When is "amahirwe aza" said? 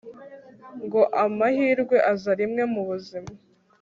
1.25-2.31